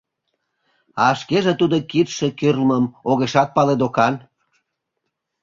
[1.05, 4.15] А шкеже тудо кидше кӱрлмым огешат пале, докан.